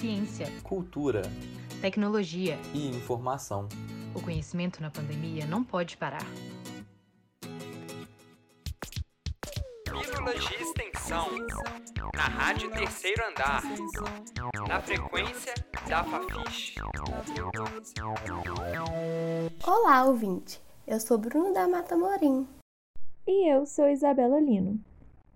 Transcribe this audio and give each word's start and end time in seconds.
ciência, 0.00 0.46
cultura, 0.62 1.20
tecnologia 1.82 2.58
e 2.72 2.88
informação. 2.88 3.68
O 4.14 4.22
conhecimento 4.22 4.80
na 4.80 4.90
pandemia 4.90 5.44
não 5.44 5.62
pode 5.62 5.98
parar. 5.98 6.24
Pílulas 9.84 10.42
de 10.42 10.54
extensão. 10.54 11.28
Na 12.14 12.22
rádio 12.22 12.70
Terceiro 12.70 13.22
Andar. 13.28 13.62
Na 14.66 14.80
frequência 14.80 15.52
da 15.86 16.02
Fafiche. 16.02 16.76
Olá, 19.66 20.04
ouvinte. 20.04 20.62
Eu 20.86 20.98
sou 20.98 21.18
Bruno 21.18 21.52
da 21.52 21.68
Mata 21.68 21.94
Morim. 21.94 22.48
E 23.26 23.52
eu 23.52 23.66
sou 23.66 23.86
Isabela 23.86 24.40
Lino. 24.40 24.80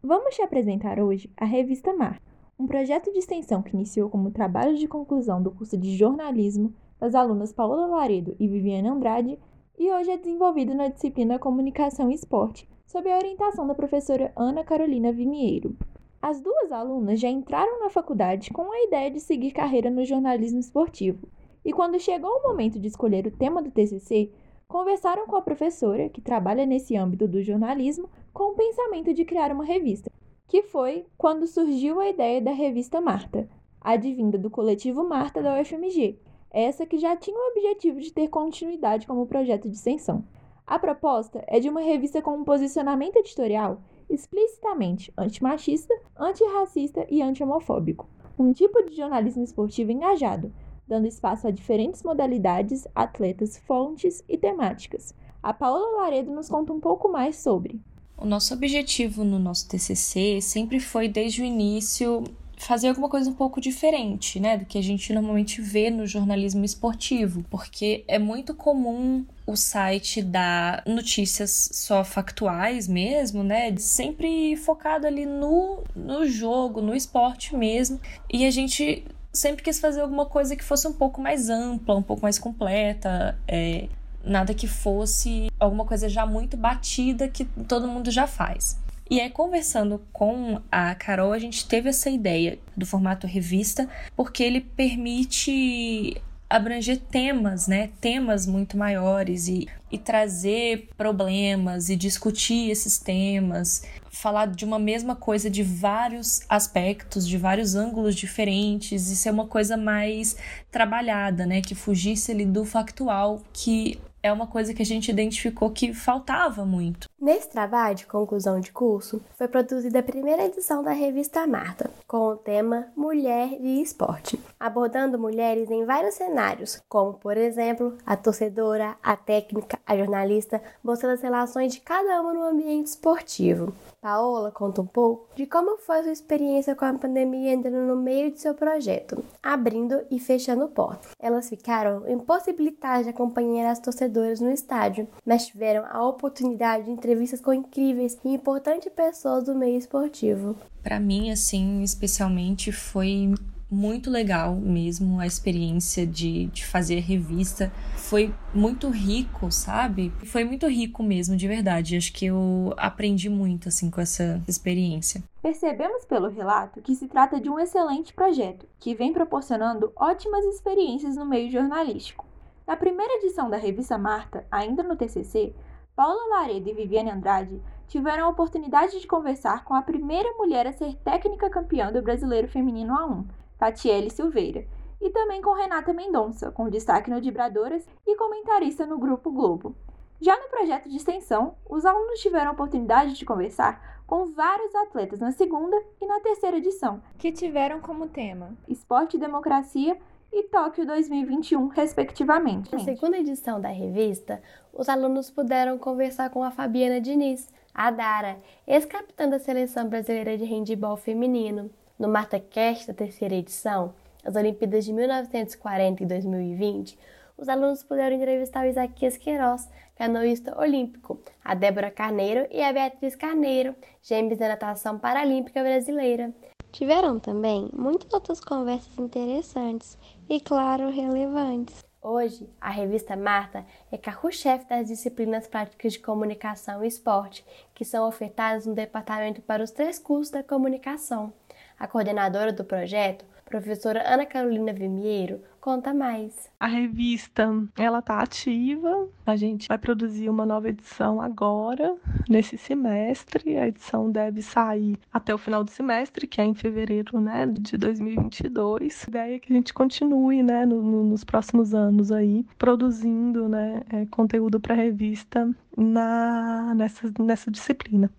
Vamos 0.03 0.35
te 0.35 0.41
apresentar 0.41 0.99
hoje 0.99 1.31
a 1.37 1.45
revista 1.45 1.93
Mar, 1.93 2.19
um 2.59 2.67
projeto 2.67 3.13
de 3.13 3.19
extensão 3.19 3.63
que 3.63 3.75
iniciou 3.75 4.09
como 4.09 4.31
trabalho 4.31 4.77
de 4.77 4.87
conclusão 4.87 5.43
do 5.43 5.51
curso 5.51 5.77
de 5.77 5.97
jornalismo 5.97 6.73
das 7.01 7.15
alunas 7.15 7.53
Paola 7.53 7.87
Laredo 7.87 8.37
e 8.39 8.47
Viviane 8.47 8.89
Andrade 8.89 9.39
e 9.77 9.91
hoje 9.91 10.11
é 10.11 10.17
desenvolvido 10.17 10.73
na 10.73 10.89
disciplina 10.89 11.39
Comunicação 11.39 12.11
e 12.11 12.15
Esporte, 12.15 12.69
sob 12.87 13.11
a 13.11 13.17
orientação 13.17 13.67
da 13.67 13.75
professora 13.75 14.33
Ana 14.37 14.63
Carolina 14.63 15.13
Vimieiro. 15.13 15.77
As 16.23 16.41
duas 16.41 16.71
alunas 16.71 17.19
já 17.19 17.29
entraram 17.29 17.81
na 17.81 17.91
faculdade 17.91 18.51
com 18.51 18.71
a 18.73 18.85
ideia 18.85 19.11
de 19.11 19.21
seguir 19.21 19.51
carreira 19.51 19.91
no 19.91 20.05
jornalismo 20.05 20.61
esportivo, 20.61 21.29
e 21.65 21.73
quando 21.73 21.99
chegou 21.99 22.31
o 22.31 22.43
momento 22.49 22.79
de 22.79 22.87
escolher 22.87 23.27
o 23.27 23.33
tema 23.33 23.61
do 23.61 23.71
TCC, 23.71 24.31
conversaram 24.69 25.27
com 25.27 25.35
a 25.35 25.43
professora, 25.43 26.09
que 26.09 26.21
trabalha 26.21 26.65
nesse 26.65 26.97
âmbito 26.97 27.27
do 27.27 27.43
jornalismo, 27.43 28.09
com 28.33 28.53
o 28.53 28.55
pensamento 28.55 29.13
de 29.13 29.25
criar 29.25 29.51
uma 29.51 29.65
revista, 29.65 30.11
que 30.55 30.63
foi 30.63 31.05
quando 31.19 31.49
surgiu 31.49 31.99
a 31.99 32.09
ideia 32.09 32.41
da 32.41 32.53
revista 32.53 33.01
Marta, 33.01 33.49
advinda 33.81 34.39
do 34.39 34.49
coletivo 34.49 35.03
Marta 35.03 35.43
da 35.43 35.61
UFMG, 35.61 36.17
essa 36.49 36.87
que 36.87 36.97
já 36.97 37.17
tinha 37.17 37.37
o 37.37 37.51
objetivo 37.51 37.99
de 37.99 38.13
ter 38.13 38.29
continuidade 38.29 39.05
como 39.05 39.27
projeto 39.27 39.69
de 39.69 39.75
extensão. 39.75 40.25
A 40.65 40.79
proposta 40.79 41.43
é 41.49 41.59
de 41.59 41.69
uma 41.69 41.81
revista 41.81 42.23
com 42.23 42.37
um 42.37 42.45
posicionamento 42.45 43.17
editorial 43.17 43.83
explicitamente 44.09 45.13
antimachista, 45.19 45.93
antirracista 46.17 47.05
e 47.11 47.21
anti-homofóbico. 47.21 48.09
Um 48.39 48.53
tipo 48.53 48.81
de 48.85 48.95
jornalismo 48.95 49.43
esportivo 49.43 49.91
engajado, 49.91 50.55
dando 50.87 51.09
espaço 51.09 51.49
a 51.49 51.51
diferentes 51.51 52.05
modalidades, 52.05 52.87
atletas, 52.95 53.59
fontes 53.59 54.23
e 54.29 54.39
temáticas. 54.39 55.17
A 55.43 55.53
Paola 55.53 56.03
Laredo 56.03 56.31
nos 56.31 56.49
conta 56.49 56.73
um 56.73 56.79
pouco 56.79 57.11
mais 57.11 57.35
sobre. 57.39 57.83
O 58.25 58.27
nosso 58.27 58.55
objetivo 58.55 59.23
no 59.23 59.39
nosso 59.39 59.69
TCC 59.69 60.41
sempre 60.41 60.81
foi, 60.81 61.09
desde 61.09 61.43
o 61.43 61.45
início, 61.45 62.25
fazer 62.57 62.89
alguma 62.89 63.07
coisa 63.07 63.29
um 63.29 63.35
pouco 63.35 63.61
diferente, 63.61 64.41
né, 64.41 64.57
do 64.57 64.65
que 64.65 64.79
a 64.79 64.83
gente 64.83 65.13
normalmente 65.13 65.61
vê 65.61 65.91
no 65.91 66.07
jornalismo 66.07 66.65
esportivo, 66.65 67.45
porque 67.51 68.03
é 68.09 68.19
muito 68.19 68.55
comum 68.55 69.27
o 69.47 69.55
site 69.57 70.23
dar 70.23 70.83
notícias 70.87 71.69
só 71.75 72.03
factuais 72.03 72.89
mesmo, 72.89 73.45
né, 73.45 73.77
sempre 73.77 74.57
focado 74.57 75.07
ali 75.07 75.27
no, 75.27 75.85
no 75.95 76.27
jogo, 76.27 76.81
no 76.81 76.97
esporte 76.97 77.55
mesmo, 77.55 78.01
e 78.33 78.47
a 78.47 78.51
gente 78.51 79.05
sempre 79.35 79.63
quis 79.63 79.79
fazer 79.79 80.01
alguma 80.01 80.25
coisa 80.25 80.57
que 80.57 80.65
fosse 80.65 80.89
um 80.89 80.95
pouco 80.95 81.21
mais 81.21 81.51
ampla, 81.51 81.95
um 81.95 82.03
pouco 82.03 82.23
mais 82.23 82.39
completa, 82.39 83.39
é, 83.47 83.87
nada 84.25 84.55
que 84.55 84.67
fosse 84.67 85.49
alguma 85.59 85.85
coisa 85.85 86.09
já 86.09 86.25
muito 86.27 86.57
batida 86.57 87.29
que 87.29 87.45
todo 87.45 87.89
mundo 87.89 88.11
já 88.11 88.27
faz. 88.27 88.79
E 89.11 89.21
aí, 89.21 89.29
conversando 89.29 90.01
com 90.13 90.61
a 90.73 90.95
Carol, 90.95 91.33
a 91.33 91.39
gente 91.39 91.67
teve 91.69 91.91
essa 91.91 92.09
ideia 92.09 92.59
do 92.75 92.87
formato 92.87 93.27
revista, 93.27 93.89
porque 94.17 94.43
ele 94.43 94.63
permite 94.63 96.21
abranger 96.49 96.99
temas, 96.99 97.67
né? 97.67 97.91
Temas 98.01 98.47
muito 98.47 98.79
maiores 98.79 99.49
e, 99.49 99.69
e 99.91 99.99
trazer 99.99 100.89
problemas 100.97 101.91
e 101.91 101.97
discutir 101.97 102.71
esses 102.71 102.99
temas, 102.99 103.85
falar 104.11 104.47
de 104.47 104.65
uma 104.65 104.79
mesma 104.79 105.17
coisa 105.17 105.51
de 105.51 105.63
vários 105.63 106.43
aspectos, 106.49 107.27
de 107.27 107.37
vários 107.37 107.75
ângulos 107.75 108.15
diferentes 108.15 109.11
e 109.11 109.17
ser 109.17 109.31
uma 109.31 109.47
coisa 109.47 109.77
mais 109.77 110.37
trabalhada, 110.71 111.45
né? 111.45 111.61
Que 111.61 111.75
fugisse 111.75 112.33
ali 112.33 112.47
do 112.47 112.65
factual 112.65 113.43
que 113.53 113.99
é 114.25 114.33
uma 114.33 114.47
coisa 114.47 114.73
que 114.73 114.81
a 114.81 114.87
gente 114.87 115.11
identificou 115.11 115.69
que 115.71 115.93
faltava 115.93 116.65
muito. 116.65 117.11
Nesse 117.21 117.51
trabalho 117.51 117.95
de 117.95 118.07
conclusão 118.07 118.59
de 118.59 118.73
curso, 118.73 119.23
foi 119.37 119.47
produzida 119.47 119.99
a 119.99 120.03
primeira 120.03 120.47
edição 120.47 120.83
da 120.83 120.93
revista 120.93 121.47
Marta, 121.47 121.91
com 122.09 122.29
o 122.29 122.37
tema 122.37 122.87
Mulher 122.97 123.51
e 123.61 123.83
Esporte, 123.83 124.41
abordando 124.59 125.19
mulheres 125.19 125.71
em 125.71 125.85
vários 125.85 126.15
cenários, 126.15 126.81
como, 126.89 127.13
por 127.13 127.37
exemplo, 127.37 127.99
a 128.07 128.17
torcedora, 128.17 128.97
a 129.03 129.15
técnica, 129.15 129.79
a 129.87 129.95
jornalista, 129.95 130.63
mostrando 130.83 131.15
as 131.15 131.21
relações 131.21 131.75
de 131.75 131.81
cada 131.81 132.23
uma 132.23 132.33
no 132.33 132.45
ambiente 132.45 132.87
esportivo. 132.87 133.75
Paola 134.01 134.51
conta 134.51 134.81
um 134.81 134.87
pouco 134.87 135.29
de 135.35 135.47
como 135.47 135.79
foi 135.79 136.03
sua 136.03 136.13
experiência 136.13 136.75
com 136.75 136.85
a 136.85 136.95
pandemia 136.95 137.53
entrando 137.53 137.87
no 137.87 137.97
meio 137.97 138.31
de 138.31 138.41
seu 138.41 138.55
projeto, 138.55 139.23
abrindo 139.43 140.03
e 140.11 140.19
fechando 140.19 140.69
portas. 140.69 141.13
Elas 141.19 141.49
ficaram 141.49 142.09
impossibilitadas 142.09 143.05
de 143.05 143.11
acompanhar 143.11 143.71
as 143.71 143.79
torcedoras 143.79 144.14
no 144.41 144.51
estádio, 144.51 145.09
mas 145.25 145.47
tiveram 145.47 145.85
a 145.91 146.07
oportunidade 146.07 146.85
de 146.85 146.91
entrevistas 146.91 147.41
com 147.41 147.53
incríveis 147.53 148.19
e 148.25 148.29
importantes 148.29 148.93
pessoas 148.93 149.45
do 149.45 149.55
meio 149.55 149.79
esportivo. 149.79 150.57
Para 150.83 151.01
mim, 151.01 151.31
assim, 151.31 151.83
especialmente 151.83 152.71
foi 152.73 153.35
muito 153.75 154.11
legal 154.11 154.55
mesmo 154.55 155.19
a 155.19 155.27
experiência 155.27 156.07
de, 156.07 156.47
de 156.47 156.65
fazer 156.65 157.01
revista. 157.01 157.73
Foi 157.97 158.33
muito 158.55 158.89
rico, 158.89 159.51
sabe? 159.51 160.13
Foi 160.25 160.45
muito 160.45 160.67
rico 160.67 161.03
mesmo, 161.03 161.37
de 161.37 161.49
verdade. 161.49 161.97
Acho 161.97 162.13
que 162.13 162.27
eu 162.27 162.73
aprendi 162.77 163.29
muito, 163.29 163.69
assim, 163.69 163.91
com 163.91 164.01
essa 164.01 164.41
experiência. 164.47 165.23
Percebemos 165.43 166.05
pelo 166.05 166.29
relato 166.29 166.81
que 166.81 166.95
se 166.95 167.09
trata 167.09 167.41
de 167.41 167.51
um 167.51 167.59
excelente 167.59 168.15
projeto, 168.15 168.67
que 168.79 168.95
vem 168.95 169.13
proporcionando 169.13 169.93
ótimas 169.97 170.45
experiências 170.45 171.17
no 171.17 171.27
meio 171.27 171.51
jornalístico. 171.51 172.25
Na 172.67 172.77
primeira 172.77 173.13
edição 173.17 173.51
da 173.51 173.59
revista 173.59 173.99
Marta, 173.99 174.47
ainda 174.51 174.83
no 174.83 174.97
TCC, 174.97 175.55
Paula 175.95 176.39
Laredo 176.39 176.71
e 176.71 176.73
Viviane 176.73 177.11
Andrade 177.11 177.63
tiveram 177.87 178.25
a 178.25 178.29
oportunidade 178.31 178.99
de 178.99 179.07
conversar 179.07 179.65
com 179.65 179.75
a 179.75 179.83
primeira 179.83 180.33
mulher 180.33 180.67
a 180.67 180.73
ser 180.73 180.95
técnica 180.97 181.51
campeã 181.51 181.93
do 181.93 182.01
Brasileiro 182.01 182.49
Feminino 182.49 182.95
A1, 182.95 183.27
Tatiele 183.59 184.09
Silveira, 184.09 184.67
e 184.99 185.11
também 185.11 185.43
com 185.43 185.53
Renata 185.53 185.93
Mendonça, 185.93 186.51
com 186.51 186.71
destaque 186.71 187.11
no 187.11 187.21
Vibradoras 187.21 187.87
e 188.07 188.17
comentarista 188.17 188.87
no 188.87 188.99
Grupo 188.99 189.31
Globo. 189.31 189.77
Já 190.21 190.37
no 190.39 190.49
projeto 190.49 190.89
de 190.89 190.97
extensão, 190.97 191.57
os 191.69 191.85
alunos 191.85 192.21
tiveram 192.21 192.51
a 192.51 192.53
oportunidade 192.53 193.15
de 193.15 193.25
conversar 193.25 194.03
com 194.07 194.33
vários 194.33 194.75
atletas 194.75 195.19
na 195.19 195.33
segunda 195.33 195.77
e 196.01 196.07
na 196.07 196.21
terceira 196.21 196.59
edição, 196.59 197.03
que 197.19 197.33
tiveram 197.33 197.81
como 197.81 198.09
tema 198.09 198.57
Esporte 198.69 199.17
e 199.17 199.21
Democracia 199.21 199.99
e 200.33 200.43
Tóquio 200.45 200.87
2021, 200.87 201.69
respectivamente. 201.69 202.73
Na 202.73 202.81
segunda 202.81 203.19
edição 203.19 203.61
da 203.61 203.69
revista, 203.69 204.43
os 204.73 204.89
alunos 204.89 205.31
puderam 205.31 205.79
conversar 205.79 206.31
com 206.31 206.43
a 206.43 206.51
Fabiana 206.51 207.01
Diniz, 207.01 207.49
a 207.73 207.91
Dara, 207.91 208.39
ex-capitã 208.67 209.29
da 209.29 209.39
Seleção 209.39 209.89
Brasileira 209.89 210.37
de 210.37 210.45
Handebol 210.45 210.97
Feminino, 210.97 211.71
no 211.99 212.09
MartaCast 212.09 212.89
da 212.89 212.95
terceira 212.95 213.35
edição, 213.35 213.95
as 214.25 214.35
Olimpíadas 214.35 214.85
de 214.85 214.93
1940 214.93 216.03
e 216.03 216.07
2020, 216.07 216.99
os 217.37 217.49
alunos 217.49 217.83
puderam 217.83 218.17
entrevistar 218.17 218.65
o 218.65 218.69
Isaquias 218.69 219.17
Queiroz, 219.17 219.69
canoísta 219.97 220.59
olímpico, 220.59 221.21
a 221.45 221.55
Débora 221.55 221.91
Carneiro 221.91 222.47
e 222.51 222.63
a 222.63 222.73
Beatriz 222.73 223.17
Carneiro, 223.17 223.75
gêmeas 224.03 224.39
da 224.39 224.49
natação 224.49 224.99
paralímpica 224.99 225.63
brasileira. 225.63 226.33
Tiveram 226.73 227.21
também 227.21 227.71
muitas 227.73 228.13
outras 228.13 228.41
conversas 228.41 228.99
interessantes 228.99 229.97
e, 230.29 230.41
claro, 230.41 230.91
relevantes. 230.91 231.85
Hoje, 232.03 232.51
a 232.61 232.69
revista 232.71 233.17
Marta 233.17 233.65
é 233.91 233.97
carro-chefe 233.97 234.69
das 234.69 234.89
disciplinas 234.89 235.47
práticas 235.47 235.95
de 235.95 236.01
comunicação 236.01 236.85
e 236.85 236.89
esporte, 236.89 237.43
que 237.75 237.85
são 237.85 238.07
ofertadas 238.07 238.67
no 238.67 238.75
departamento 238.75 239.41
para 239.41 239.63
os 239.63 239.71
três 239.71 239.99
cursos 239.99 240.31
da 240.31 240.43
comunicação. 240.43 241.33
A 241.79 241.89
coordenadora 241.89 242.53
do 242.53 242.63
projeto, 242.63 243.25
professora 243.45 244.03
Ana 244.07 244.27
Carolina 244.27 244.73
Vimieiro, 244.73 245.41
conta 245.65 245.95
mais. 245.95 246.51
A 246.61 246.67
revista, 246.67 247.49
ela 247.75 248.03
tá 248.03 248.21
ativa. 248.21 249.09
A 249.25 249.35
gente 249.35 249.67
vai 249.67 249.79
produzir 249.79 250.29
uma 250.29 250.45
nova 250.45 250.69
edição 250.69 251.23
agora, 251.23 251.97
nesse 252.29 252.59
semestre. 252.59 253.57
A 253.57 253.67
edição 253.67 254.11
deve 254.11 254.43
sair 254.43 254.99
até 255.11 255.35
o 255.35 255.39
final 255.39 255.65
do 255.65 255.71
semestre, 255.71 256.27
que 256.27 256.39
é 256.39 256.45
em 256.45 256.53
fevereiro, 256.53 257.19
né, 257.19 257.47
de 257.47 257.79
2022. 257.79 259.07
A 259.07 259.09
ideia 259.09 259.37
é 259.37 259.39
que 259.39 259.51
a 259.51 259.57
gente 259.57 259.73
continue, 259.73 260.43
né, 260.43 260.67
no, 260.67 260.83
no, 260.83 261.03
nos 261.03 261.25
próximos 261.25 261.73
anos 261.73 262.13
aí, 262.13 262.45
produzindo, 262.59 263.49
né, 263.49 263.81
é, 263.89 264.05
conteúdo 264.11 264.61
para 264.61 264.75
revista 264.75 265.51
na 265.75 266.75
nessa 266.75 267.11
nessa 267.19 267.51
disciplina. 267.51 268.11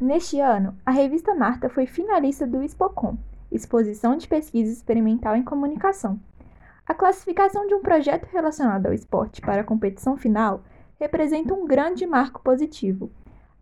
Neste 0.00 0.40
ano, 0.40 0.74
a 0.86 0.90
revista 0.90 1.34
Marta 1.34 1.68
foi 1.68 1.84
finalista 1.84 2.46
do 2.46 2.62
Expocom 2.62 3.18
exposição 3.52 4.16
de 4.16 4.26
pesquisa 4.26 4.72
experimental 4.72 5.36
em 5.36 5.42
comunicação. 5.44 6.18
A 6.86 6.92
classificação 6.92 7.66
de 7.66 7.74
um 7.74 7.80
projeto 7.80 8.26
relacionado 8.26 8.86
ao 8.86 8.92
esporte 8.92 9.40
para 9.40 9.62
a 9.62 9.64
competição 9.64 10.18
final 10.18 10.62
representa 11.00 11.54
um 11.54 11.66
grande 11.66 12.06
marco 12.06 12.42
positivo. 12.42 13.10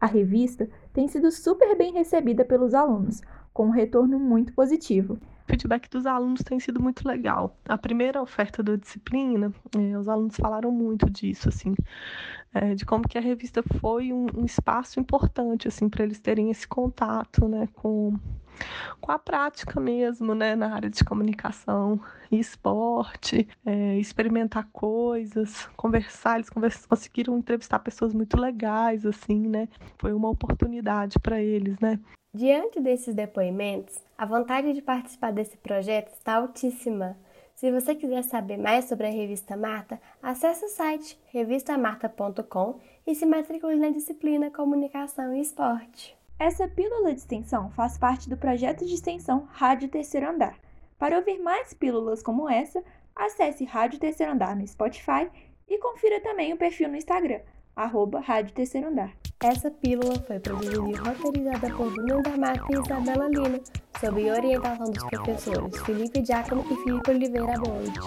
A 0.00 0.06
revista 0.06 0.68
tem 0.92 1.06
sido 1.06 1.30
super 1.30 1.76
bem 1.76 1.92
recebida 1.92 2.44
pelos 2.44 2.74
alunos, 2.74 3.22
com 3.52 3.66
um 3.66 3.70
retorno 3.70 4.18
muito 4.18 4.52
positivo. 4.52 5.14
O 5.46 5.50
feedback 5.50 5.88
dos 5.88 6.04
alunos 6.04 6.42
tem 6.42 6.58
sido 6.58 6.82
muito 6.82 7.06
legal. 7.06 7.56
A 7.68 7.78
primeira 7.78 8.20
oferta 8.20 8.60
da 8.60 8.74
disciplina, 8.74 9.52
eh, 9.76 9.96
os 9.96 10.08
alunos 10.08 10.34
falaram 10.36 10.72
muito 10.72 11.08
disso, 11.08 11.48
assim, 11.48 11.76
eh, 12.54 12.74
de 12.74 12.84
como 12.84 13.06
que 13.06 13.18
a 13.18 13.20
revista 13.20 13.62
foi 13.80 14.12
um, 14.12 14.26
um 14.36 14.44
espaço 14.44 14.98
importante, 14.98 15.68
assim, 15.68 15.88
para 15.88 16.02
eles 16.02 16.18
terem 16.18 16.50
esse 16.50 16.66
contato, 16.66 17.46
né, 17.46 17.68
com 17.74 18.18
com 19.00 19.10
a 19.12 19.18
prática 19.18 19.80
mesmo, 19.80 20.34
né, 20.34 20.54
na 20.54 20.74
área 20.74 20.88
de 20.88 21.04
comunicação 21.04 22.00
e 22.30 22.38
esporte, 22.38 23.48
é, 23.64 23.96
experimentar 23.98 24.68
coisas, 24.72 25.66
conversar. 25.76 26.36
Eles 26.36 26.86
conseguiram 26.86 27.36
entrevistar 27.36 27.78
pessoas 27.80 28.14
muito 28.14 28.36
legais, 28.38 29.04
assim, 29.04 29.48
né? 29.48 29.68
Foi 29.98 30.12
uma 30.12 30.30
oportunidade 30.30 31.18
para 31.18 31.40
eles, 31.40 31.78
né? 31.80 31.98
Diante 32.34 32.80
desses 32.80 33.14
depoimentos, 33.14 34.00
a 34.16 34.24
vontade 34.24 34.72
de 34.72 34.80
participar 34.80 35.32
desse 35.32 35.56
projeto 35.56 36.12
está 36.12 36.36
altíssima. 36.36 37.16
Se 37.54 37.70
você 37.70 37.94
quiser 37.94 38.22
saber 38.24 38.56
mais 38.56 38.86
sobre 38.86 39.06
a 39.06 39.10
revista 39.10 39.56
Marta, 39.56 40.00
acesse 40.22 40.64
o 40.64 40.68
site 40.68 41.18
revistamarta.com 41.26 42.80
e 43.06 43.14
se 43.14 43.26
matricule 43.26 43.76
na 43.76 43.90
disciplina 43.90 44.50
Comunicação 44.50 45.34
e 45.34 45.40
Esporte. 45.40 46.16
Essa 46.42 46.66
pílula 46.66 47.14
de 47.14 47.20
extensão 47.20 47.70
faz 47.70 47.96
parte 47.96 48.28
do 48.28 48.36
projeto 48.36 48.84
de 48.84 48.94
extensão 48.94 49.46
Rádio 49.52 49.88
Terceiro 49.88 50.28
Andar. 50.28 50.58
Para 50.98 51.16
ouvir 51.16 51.38
mais 51.38 51.72
pílulas 51.72 52.20
como 52.20 52.50
essa, 52.50 52.82
acesse 53.14 53.64
Rádio 53.64 54.00
Terceiro 54.00 54.32
Andar 54.32 54.56
no 54.56 54.66
Spotify 54.66 55.30
e 55.68 55.78
confira 55.78 56.20
também 56.20 56.52
o 56.52 56.56
perfil 56.56 56.88
no 56.88 56.96
Instagram, 56.96 57.38
arroba 57.76 58.18
Rádio 58.18 58.56
Terceiro 58.56 58.88
Andar. 58.88 59.12
Essa 59.40 59.70
pílula 59.70 60.18
foi 60.26 60.40
produzida 60.40 60.88
e 60.88 60.94
roteirizada 60.94 61.76
por 61.76 61.94
Bruno 61.94 62.22
da 62.24 62.54
e 62.70 62.74
Isabela 62.74 63.28
Lima, 63.28 63.60
sob 64.00 64.28
orientação 64.32 64.90
dos 64.90 65.04
professores 65.04 65.80
Felipe 65.82 66.24
Giacomo 66.24 66.64
e 66.68 66.76
Felipe 66.82 67.10
Oliveira 67.12 67.54
Boide. 67.60 68.00